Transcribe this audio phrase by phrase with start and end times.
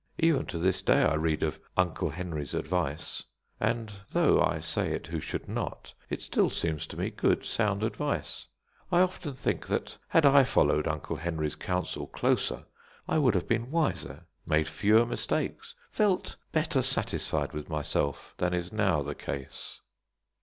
[0.17, 3.25] Even to this day I read of "Uncle Henry's" advice,
[3.59, 7.83] and, though I say it who should not, it still seems to me good, sound
[7.83, 8.47] advice.
[8.91, 12.65] I often think that had I followed "Uncle Henry's" counsel closer
[13.07, 18.73] I would have been wiser, made fewer mistakes, felt better satisfied with myself than is
[18.73, 19.81] now the case.